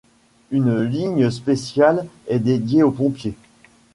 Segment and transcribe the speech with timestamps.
[0.49, 3.37] Une ligne spéciale est dédiée aux pompiers.